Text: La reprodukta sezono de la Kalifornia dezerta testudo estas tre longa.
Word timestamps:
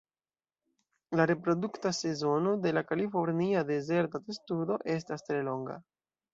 La 1.19 1.27
reprodukta 1.31 1.91
sezono 1.97 2.55
de 2.65 2.71
la 2.79 2.83
Kalifornia 2.93 3.63
dezerta 3.71 4.25
testudo 4.31 4.83
estas 4.99 5.31
tre 5.31 5.47
longa. 5.53 5.81